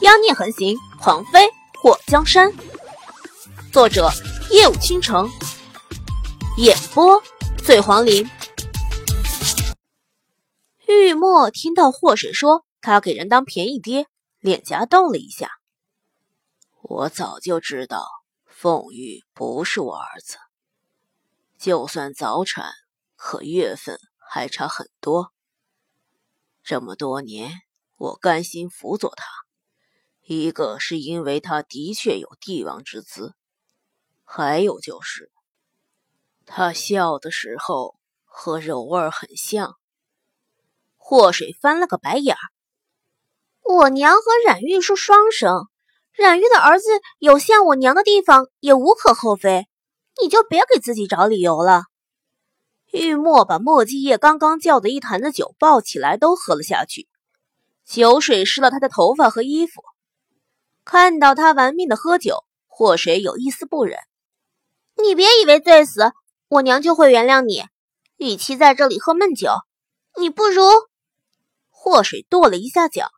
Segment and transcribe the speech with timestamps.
[0.00, 1.46] 妖孽横行，狂妃
[1.82, 2.50] 过江山。
[3.70, 4.10] 作者：
[4.50, 5.28] 夜舞倾城，
[6.56, 7.22] 演播：
[7.62, 8.26] 醉黄林。
[10.88, 14.06] 玉墨听到祸水说他给人当便宜爹，
[14.38, 15.50] 脸颊动了一下。
[16.80, 18.06] 我早就知道
[18.46, 20.38] 凤玉不是我儿子，
[21.58, 22.72] 就算早产，
[23.16, 25.34] 可月份还差很多。
[26.64, 27.52] 这么多年，
[27.98, 29.24] 我甘心辅佐他，
[30.32, 33.34] 一个是因为他的确有帝王之姿，
[34.22, 35.32] 还有就是
[36.46, 39.74] 他笑的时候和柔儿很像。
[40.96, 42.38] 祸水翻了个白眼儿
[43.74, 45.66] ：“我娘和冉玉是双生。”
[46.14, 46.86] 冉玉的儿子
[47.18, 49.66] 有像我娘的地方也无可厚非，
[50.22, 51.86] 你就别给自己找理由了。
[52.92, 57.08] 玉墨把墨迹叶刚刚叫的一坛子酒抱起来都喝了下去，
[57.84, 59.82] 酒水湿了他的头发和衣服。
[60.92, 63.96] 看到他玩命的喝酒，祸水有一丝不忍。
[65.00, 66.10] 你别以为醉死
[66.48, 67.62] 我娘就会原谅你，
[68.16, 69.52] 与其在这里喝闷酒，
[70.18, 70.64] 你不如……
[71.68, 73.12] 祸水跺了一下脚，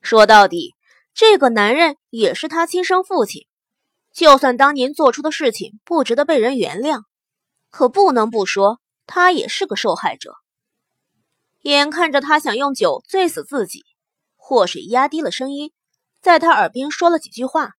[0.00, 0.76] 说到底。
[1.12, 3.48] 这个男人也是他亲生父亲，
[4.12, 7.02] 就算当年做出的事情不值得被人原谅，
[7.68, 10.36] 可不能不说他也是个受害者。
[11.62, 13.84] 眼看着他想用酒醉死自己，
[14.36, 15.72] 祸水压低了声音，
[16.22, 17.72] 在他耳边说了几句话。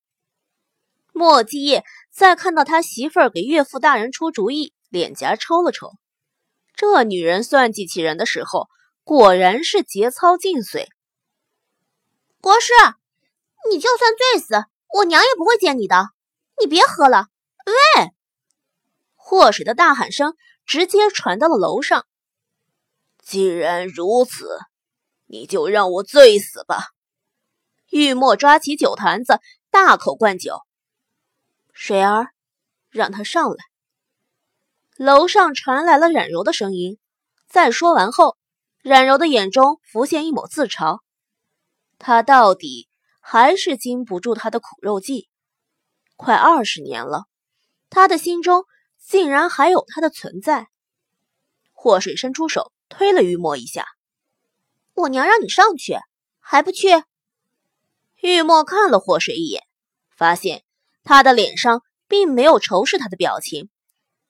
[1.13, 5.94] 莫继业在看到他媳妇儿给岳父大人出主意，脸颊抽了抽。
[6.75, 8.67] 这女人算计起人的时候，
[9.03, 10.88] 果然是节操尽碎。
[12.39, 12.73] 国师。
[13.69, 16.09] 你就算醉死，我娘也不会见你的。
[16.59, 17.28] 你别喝了。
[17.66, 18.11] 喂！
[19.16, 20.35] 祸水的大喊声
[20.66, 22.05] 直接传到了楼上。
[23.19, 24.59] 既然如此，
[25.28, 26.89] 你就让我醉死吧！
[27.94, 30.61] 玉墨抓起酒坛子，大口灌酒。
[31.73, 32.30] 水儿，
[32.89, 33.57] 让他上来。
[34.97, 36.97] 楼上传来了冉柔的声音。
[37.47, 38.35] 在说完后，
[38.81, 41.01] 冉柔的眼中浮现一抹自嘲。
[42.00, 42.90] 他到底……
[43.25, 45.29] 还是经不住他的苦肉计，
[46.18, 47.23] 快二十年了，
[47.89, 48.66] 他的心中
[49.00, 50.68] 竟然还有他的存在。
[51.72, 53.85] 祸水伸出手推了玉墨一下
[54.95, 55.95] ：“我娘让你上去，
[56.41, 56.89] 还不去？”
[58.23, 59.63] 玉墨看了祸水一眼，
[60.16, 60.63] 发现
[61.03, 63.69] 他的脸上并没有仇视他的表情，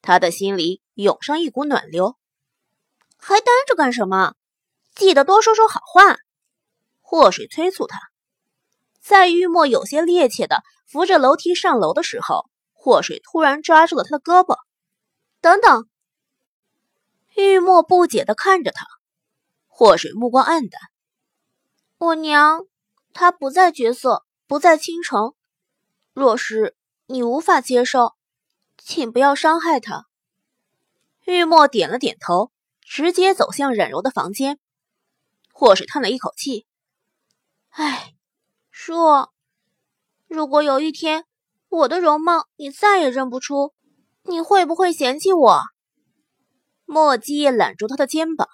[0.02, 2.18] 他的心里涌上一股暖流。
[3.18, 4.34] 还呆着干什么？
[4.96, 6.18] 记得多说说好话。
[7.02, 8.00] 祸水催促他。
[9.00, 14.58] 在玉墨有些趔趄的扶着楼梯上楼的时候，祸水突然抓住了他的胳膊。
[15.40, 15.88] 等等！
[17.36, 18.88] 玉墨不解的看着他，
[19.68, 20.82] 祸水目光黯淡。
[22.00, 22.66] 我娘，
[23.14, 25.34] 他不在角色，不在倾城。
[26.14, 26.76] 若是
[27.06, 28.14] 你无法接受，
[28.78, 30.08] 请不要伤害他。
[31.26, 32.52] 玉墨点了点头，
[32.82, 34.60] 直接走向冉柔的房间。
[35.54, 36.66] 祸水叹了一口气，
[37.70, 38.10] 唉。
[38.86, 39.32] 若
[40.28, 41.26] 如果有一天
[41.70, 43.74] 我的容貌你再也认不出，
[44.24, 45.62] 你会不会嫌弃我？
[46.86, 48.50] 莫基业揽住他的肩膀。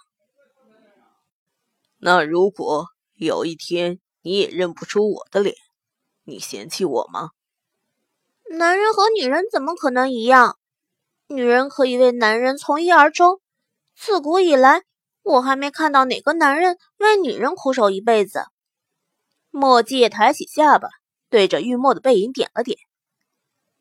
[1.98, 5.56] 那如果有一天你也认不出我的脸，
[6.24, 7.32] 你嫌弃我吗？
[8.52, 10.58] 男人和女人怎么可能一样？
[11.28, 13.40] 女人可以为男人从一而终，
[13.96, 14.84] 自古以来，
[15.22, 18.46] 我还没看到哪个男人为女人苦守一辈子。
[19.52, 20.90] 墨迹抬起下巴，
[21.30, 22.80] 对着玉墨的背影点了点。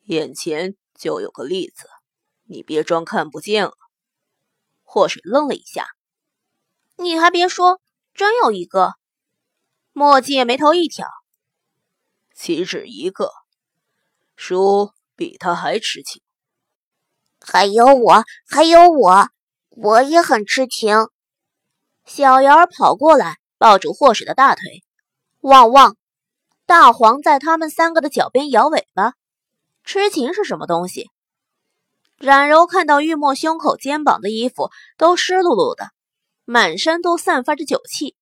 [0.04, 1.88] 眼前就有个例子，
[2.44, 3.72] 你别装看不见了。
[4.82, 5.88] 祸水愣了一下，
[6.96, 7.80] 你还别说，
[8.12, 8.97] 真有一个。
[9.98, 11.08] 墨迹眉头一挑，
[12.32, 13.32] 岂止一个，
[14.36, 16.22] 叔比他还痴情。
[17.44, 19.28] 还有我，还有我，
[19.70, 21.08] 我也很痴情。
[22.04, 24.84] 小瑶儿跑过来，抱住祸水的大腿。
[25.40, 25.96] 旺旺，
[26.64, 29.14] 大黄在他们三个的脚边摇尾巴。
[29.82, 31.10] 痴情是什么东西？
[32.18, 35.90] 冉柔看到玉墨胸口、肩膀的衣服都湿漉漉的，
[36.44, 38.14] 满身都散发着酒气。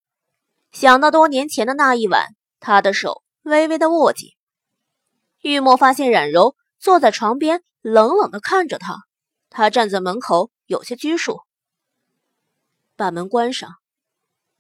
[0.78, 4.32] 想到多年前的那一晚，他的手微微的握紧。
[5.40, 8.98] 玉墨发现冉柔坐在床边，冷冷的看着他。
[9.48, 11.40] 他站在门口，有些拘束。
[12.94, 13.70] 把门关上。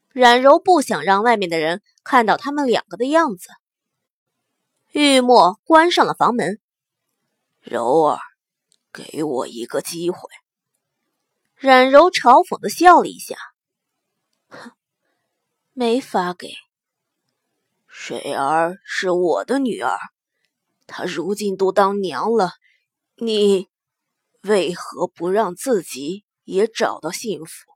[0.08, 3.50] 冉柔不想让外面的人看到他们两个的样子。
[4.92, 6.58] 玉墨关上了房门。
[7.60, 8.18] 柔儿，
[8.90, 10.30] 给我一个机会。
[11.56, 13.36] 冉柔嘲讽的笑了一下，
[15.78, 16.54] 没法给。
[17.86, 19.98] 水儿是我的女儿，
[20.86, 22.52] 她如今都当娘了，
[23.16, 23.68] 你
[24.40, 27.66] 为何不让自己也找到幸福？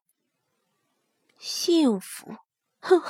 [1.36, 2.36] 幸福？
[2.80, 3.02] 哼！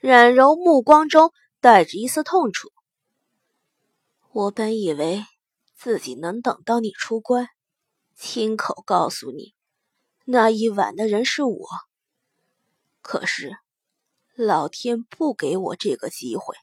[0.00, 2.70] 冉柔目光中带着一丝痛楚。
[4.32, 5.24] 我本以为
[5.74, 7.48] 自己能等到你出关，
[8.14, 9.54] 亲口告诉你，
[10.26, 11.66] 那一晚的人是我。
[13.06, 13.56] 可是。
[14.34, 16.56] 老天不给我这个机会。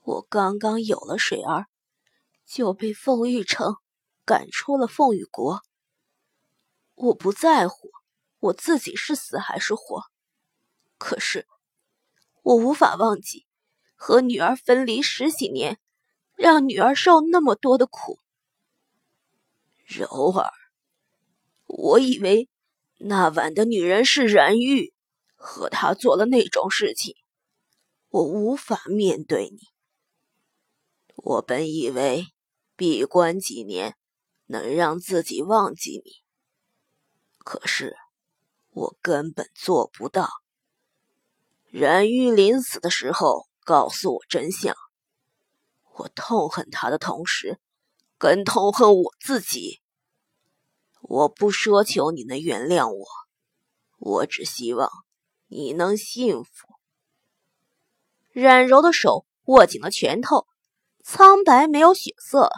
[0.00, 1.66] 我刚刚有了水儿，
[2.46, 3.76] 就被凤玉城
[4.24, 5.60] 赶出了凤羽国。
[6.94, 7.90] 我不在乎
[8.40, 10.02] 我自己是死还是活，
[10.98, 11.46] 可是
[12.42, 13.46] 我无法忘记
[13.94, 15.78] 和女儿分离十几年，
[16.34, 18.18] 让女儿受那么多的苦。
[19.84, 20.50] 柔儿，
[21.66, 22.48] 我以为
[22.98, 24.92] 那晚的女人是冉玉。
[25.44, 27.16] 和他做了那种事情，
[28.10, 29.58] 我无法面对你。
[31.16, 32.28] 我本以为
[32.76, 33.96] 闭关几年
[34.46, 36.12] 能让自己忘记你，
[37.38, 37.96] 可是
[38.70, 40.28] 我根本做不到。
[41.72, 44.76] 冉玉临死的时候告诉我真相，
[45.96, 47.58] 我痛恨他的同时，
[48.16, 49.80] 更痛恨我自己。
[51.00, 53.04] 我不奢求你能原谅我，
[53.98, 54.88] 我只希望。
[55.54, 56.66] 你能幸福？
[58.30, 60.46] 冉柔的手握紧了拳头，
[61.04, 62.50] 苍白没有血色。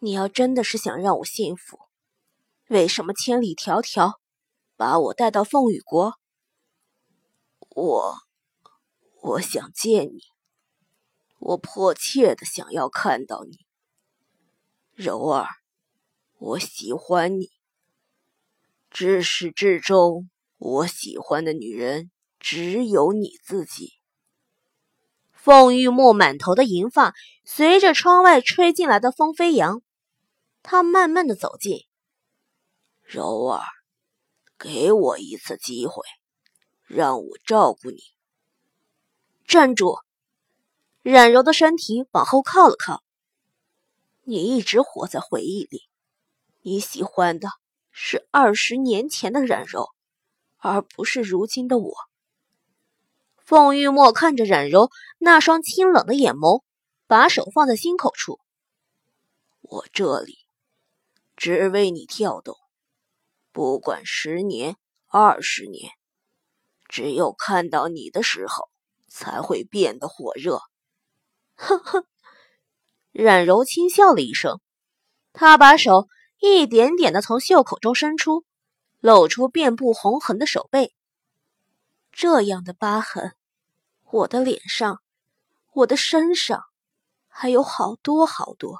[0.00, 1.80] 你要真的是想让我幸福，
[2.68, 4.18] 为什么千里迢迢
[4.76, 6.18] 把我带到凤羽国？
[7.70, 8.16] 我，
[9.22, 10.20] 我想见你，
[11.38, 13.64] 我迫切的想要看到你，
[14.92, 15.48] 柔儿，
[16.36, 17.48] 我喜欢你，
[18.90, 20.28] 至始至终。
[20.64, 23.94] 我喜欢的女人只有你自己。
[25.32, 27.14] 凤玉墨满头的银发
[27.44, 29.82] 随着窗外吹进来的风飞扬，
[30.62, 31.80] 他慢慢的走近。
[33.02, 33.64] 柔儿，
[34.56, 36.04] 给我一次机会，
[36.86, 37.98] 让我照顾你。
[39.44, 39.98] 站住！
[41.02, 43.02] 冉柔的身体往后靠了靠。
[44.22, 45.82] 你一直活在回忆里，
[46.60, 47.48] 你喜欢的
[47.90, 49.88] 是二十年前的冉柔。
[50.62, 51.92] 而不是如今的我。
[53.36, 56.62] 凤玉墨看着冉柔那双清冷的眼眸，
[57.08, 58.38] 把手放在心口处。
[59.60, 60.38] 我这里
[61.36, 62.56] 只为你跳动，
[63.50, 64.76] 不管十年、
[65.08, 65.90] 二十年，
[66.88, 68.70] 只有看到你的时候，
[69.08, 70.60] 才会变得火热。
[71.56, 72.06] 呵呵，
[73.10, 74.60] 冉柔轻笑了一声，
[75.32, 76.06] 她把手
[76.38, 78.44] 一点点的从袖口中伸出。
[79.02, 80.94] 露出遍布红痕的手背，
[82.12, 83.34] 这样的疤痕，
[84.04, 85.02] 我的脸上，
[85.72, 86.62] 我的身上，
[87.26, 88.78] 还有好多好多。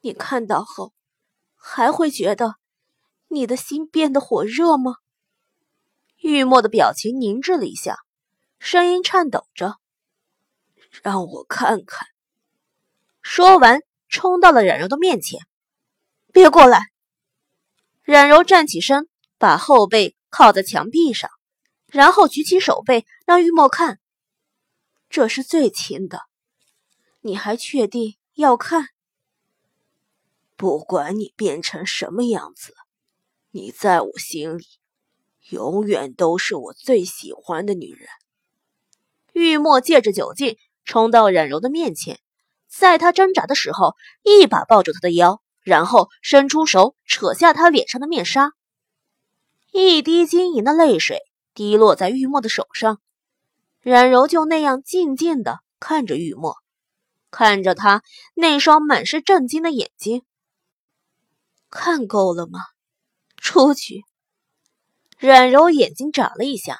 [0.00, 0.92] 你看到后，
[1.54, 2.56] 还会觉得
[3.28, 4.96] 你的心变得火热吗？
[6.16, 8.00] 玉墨的表情凝滞了一下，
[8.58, 9.76] 声音颤抖着
[11.00, 12.08] ：“让我看看。”
[13.22, 15.46] 说完，冲到了冉柔的面前。
[16.34, 16.90] “别过来！”
[18.02, 19.08] 冉柔站起身。
[19.42, 21.28] 把后背靠在墙壁上，
[21.88, 23.98] 然后举起手背让玉墨看。
[25.10, 26.20] 这是最亲的，
[27.22, 28.90] 你还确定要看？
[30.54, 32.72] 不管你变成什么样子，
[33.50, 34.64] 你在我心里
[35.48, 38.08] 永远都是我最喜欢的女人。
[39.32, 42.20] 玉墨借着酒劲冲到冉柔的面前，
[42.68, 48.52] 在她挣扎的时候，一把抱住她的腰，然后伸出手扯下她脸上的面纱。
[49.74, 51.22] 一滴晶莹的泪水
[51.54, 53.00] 滴落在玉墨的手上，
[53.80, 56.56] 冉柔就那样静静的看着玉墨，
[57.30, 58.02] 看着他
[58.34, 60.24] 那双满是震惊的眼睛。
[61.70, 62.60] 看够了吗？
[63.38, 64.04] 出去！
[65.18, 66.78] 冉柔眼睛眨了一下，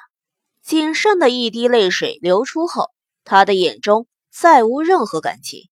[0.61, 2.91] 仅剩的一滴泪水流出后，
[3.23, 5.67] 她的眼中再无任何感情。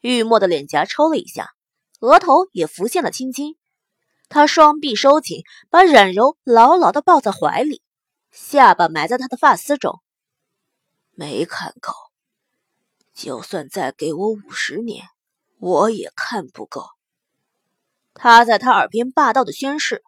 [0.00, 1.52] 玉墨的脸颊抽了一下，
[2.00, 3.56] 额头也浮现了青筋。
[4.28, 7.82] 他双臂收紧，把冉柔牢牢的抱在怀里，
[8.30, 10.02] 下巴埋在她的发丝中。
[11.12, 11.92] 没看够，
[13.14, 15.06] 就算再给我五十年，
[15.58, 16.86] 我也看不够。
[18.14, 20.02] 他在他耳边霸道的宣誓：“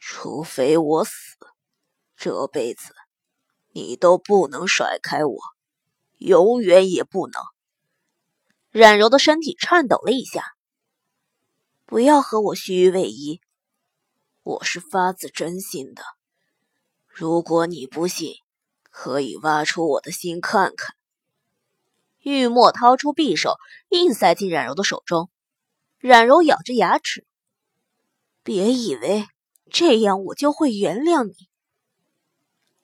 [0.00, 1.12] 除非我死，
[2.16, 2.94] 这辈子
[3.72, 5.38] 你都不能甩开我，
[6.18, 7.42] 永远也不能。”
[8.72, 10.54] 冉柔的身体颤抖了一下。
[11.92, 13.42] 不要和我虚伪一，
[14.42, 16.02] 我是发自真心的。
[17.06, 18.36] 如果你不信，
[18.90, 20.96] 可以挖出我的心看看。
[22.20, 23.56] 玉墨掏出匕首，
[23.90, 25.28] 硬塞进冉柔的手中。
[25.98, 27.26] 冉柔咬着牙齿，
[28.42, 29.26] 别以为
[29.70, 31.34] 这样我就会原谅你。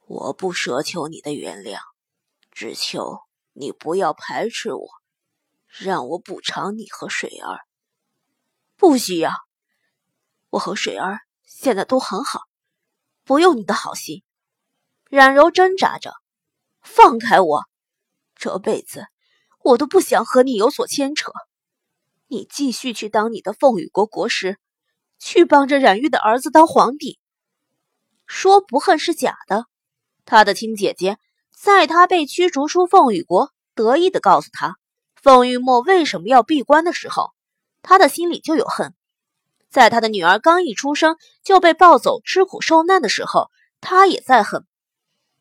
[0.04, 1.78] 我不奢求你的原谅，
[2.52, 3.20] 只求
[3.54, 4.86] 你不要排斥我，
[5.66, 7.60] 让我补偿你和水儿。
[8.78, 9.32] 不需要，
[10.50, 12.42] 我和水儿现在都很好，
[13.25, 14.23] 不用你的好心。
[15.11, 16.14] 冉柔挣扎着，
[16.80, 17.64] 放开我，
[18.37, 19.06] 这辈子
[19.64, 21.32] 我都不想和你有所牵扯。
[22.28, 24.61] 你继续去当你的凤羽国国师，
[25.18, 27.18] 去帮着冉玉的儿子当皇帝。
[28.28, 29.64] 说不恨是假的，
[30.25, 31.18] 他的亲姐姐
[31.50, 34.76] 在他被驱逐出凤羽国，得意的告诉他
[35.20, 37.32] 凤玉墨为什么要闭关的时候，
[37.82, 38.94] 他的心里就有恨。
[39.68, 44.64] 在他的女儿刚一出生就被抱走吃苦受难的时候，他也在恨。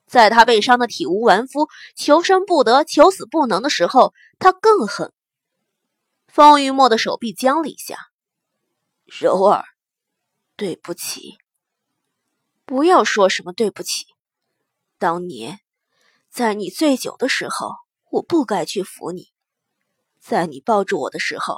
[0.05, 5.11] 在他被伤的体无完肤、求生不得、求死不能的时候，他更恨。
[6.27, 8.07] 方玉墨的手臂僵了一下，
[9.05, 9.65] 柔儿，
[10.55, 11.37] 对不起。
[12.65, 14.05] 不要说什么对不起。
[14.97, 15.59] 当年，
[16.29, 17.71] 在你醉酒的时候，
[18.11, 19.31] 我不该去扶你；
[20.19, 21.57] 在你抱住我的时候，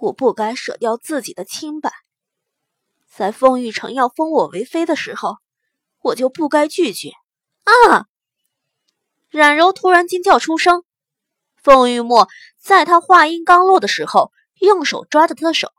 [0.00, 1.90] 我不该舍掉自己的清白；
[3.08, 5.38] 在凤玉成要封我为妃的时候，
[6.00, 7.10] 我就不该拒绝。
[7.64, 8.06] 啊！
[9.28, 10.84] 冉柔突然惊叫出声。
[11.56, 15.72] 凤玉墨在他话音刚落的时候，用手抓着他的手，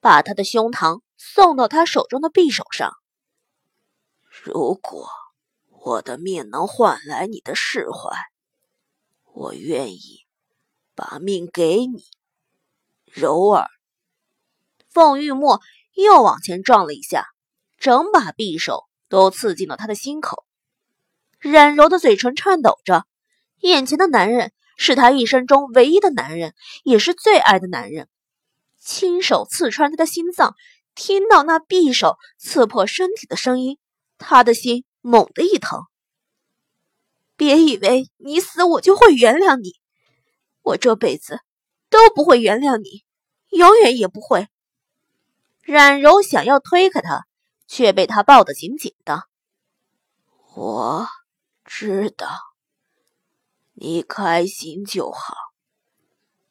[0.00, 2.94] 把他的胸膛送到他手中的匕首上。
[4.30, 5.08] 如果
[5.68, 8.16] 我的命能换来你的释怀，
[9.32, 10.24] 我愿意
[10.94, 12.04] 把命给你，
[13.16, 13.66] 柔儿。
[14.90, 15.60] 凤玉墨
[15.94, 17.26] 又往前撞了一下，
[17.78, 20.44] 整把匕首都刺进了他的心口。
[21.38, 23.06] 冉柔的嘴唇颤抖着，
[23.60, 24.52] 眼前的男人。
[24.78, 26.54] 是他一生中唯一的男人，
[26.84, 28.10] 也是最爱的男人。
[28.78, 30.54] 亲手刺穿他的心脏，
[30.94, 33.78] 听到那匕首刺破身体的声音，
[34.18, 35.80] 他的心猛地一疼。
[37.36, 39.72] 别以为你死我就会原谅你，
[40.60, 41.40] 我这辈子
[41.88, 43.05] 都不会原谅你，
[43.56, 44.48] 永远也不会。
[45.62, 47.26] 冉柔想要推开他，
[47.66, 49.24] 却被他抱得紧紧的。
[50.54, 51.08] 我
[51.64, 52.28] 知道。
[53.78, 55.34] 你开心就好。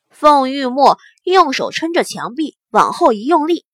[0.10, 3.66] 凤玉墨用手撑着墙壁，往后一用力，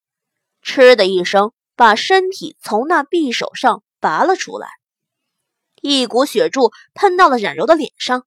[0.62, 4.70] 嗤的一声，把身体从那匕首上拔了出来。
[5.82, 8.26] 一股血柱喷到了冉柔的脸上。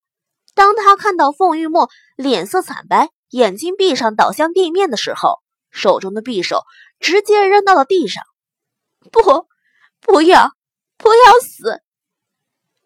[0.53, 5.41] 当他看到凤玉墨脸色惨白，眼睛闭上，倒向地面的时候，
[5.73, 6.63] 手中的匕首
[7.01, 8.23] 直接扔到了地上。
[9.11, 9.49] 不，
[10.01, 10.53] 不要，
[10.97, 11.83] 不要死！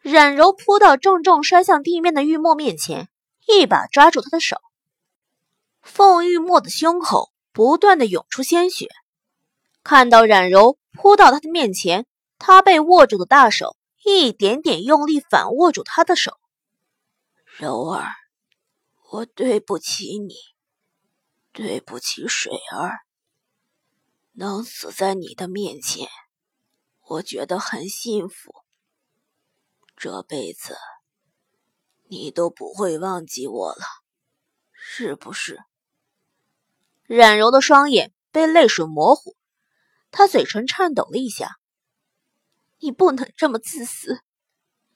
[0.00, 3.10] 冉柔扑到重重摔向地面的玉墨面前，
[3.46, 4.56] 一把抓住他的手。
[5.82, 8.88] 凤玉墨的胸口不断的涌出鲜血，
[9.84, 12.06] 看到冉柔扑到他的面前，
[12.38, 16.38] 他被握住的大手一点点用力反握住他的手。
[17.58, 18.06] 柔儿，
[19.10, 20.34] 我对不起你，
[21.52, 23.06] 对不起水儿。
[24.32, 26.06] 能死在你的面前，
[27.06, 28.54] 我觉得很幸福。
[29.96, 30.76] 这辈子，
[32.08, 33.82] 你都不会忘记我了，
[34.72, 35.58] 是不是？
[37.04, 39.34] 冉柔的双眼被泪水模糊，
[40.10, 41.58] 她嘴唇颤抖了一下。
[42.80, 44.20] 你不能这么自私，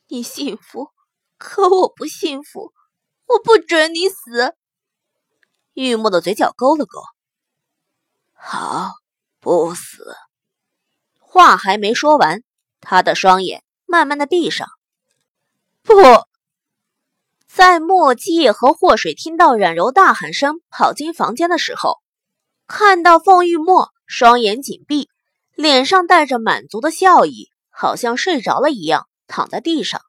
[0.08, 0.90] 你幸福，
[1.38, 2.74] 可我不幸福，
[3.32, 4.54] 我不准你死。
[5.74, 7.00] 玉墨的嘴角勾了勾。
[8.32, 8.92] 好，
[9.40, 10.14] 不死。
[11.18, 12.42] 话还没说完，
[12.80, 14.68] 他的双眼慢慢的闭上。
[15.82, 15.94] 不，
[17.46, 22.00] 在墨迹和祸水听到冉柔大喊声跑进房间的时候，
[22.66, 25.08] 看到凤玉墨双眼紧闭，
[25.54, 30.02] 脸上带着满足的笑意，好像睡着了一样躺在地上，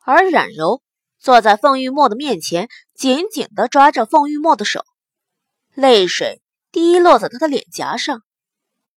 [0.00, 0.82] 而冉柔
[1.24, 4.84] 坐在凤玉墨的面前，紧紧地抓着凤玉墨的手，
[5.72, 8.20] 泪水滴落在他的脸颊上。